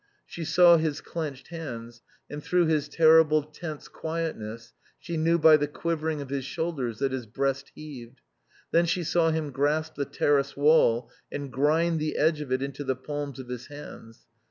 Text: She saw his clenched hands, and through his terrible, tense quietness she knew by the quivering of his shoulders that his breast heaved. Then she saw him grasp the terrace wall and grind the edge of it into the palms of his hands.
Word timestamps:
She 0.25 0.45
saw 0.45 0.77
his 0.77 0.99
clenched 0.99 1.49
hands, 1.49 2.01
and 2.27 2.41
through 2.43 2.65
his 2.65 2.89
terrible, 2.89 3.43
tense 3.43 3.87
quietness 3.87 4.73
she 4.97 5.15
knew 5.15 5.37
by 5.37 5.57
the 5.57 5.67
quivering 5.67 6.21
of 6.21 6.31
his 6.31 6.43
shoulders 6.43 6.97
that 6.97 7.11
his 7.11 7.27
breast 7.27 7.71
heaved. 7.75 8.21
Then 8.71 8.87
she 8.87 9.03
saw 9.03 9.29
him 9.29 9.51
grasp 9.51 9.93
the 9.93 10.05
terrace 10.05 10.57
wall 10.57 11.11
and 11.31 11.53
grind 11.53 11.99
the 11.99 12.17
edge 12.17 12.41
of 12.41 12.51
it 12.51 12.63
into 12.63 12.83
the 12.83 12.95
palms 12.95 13.37
of 13.37 13.47
his 13.49 13.67
hands. 13.67 14.25